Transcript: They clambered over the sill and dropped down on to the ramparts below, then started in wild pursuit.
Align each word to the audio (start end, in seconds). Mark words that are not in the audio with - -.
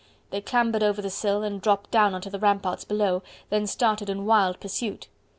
They 0.31 0.41
clambered 0.41 0.81
over 0.81 0.99
the 0.99 1.11
sill 1.11 1.43
and 1.43 1.61
dropped 1.61 1.91
down 1.91 2.15
on 2.15 2.21
to 2.21 2.31
the 2.31 2.39
ramparts 2.39 2.83
below, 2.83 3.21
then 3.51 3.67
started 3.67 4.09
in 4.09 4.25
wild 4.25 4.59
pursuit. 4.59 5.09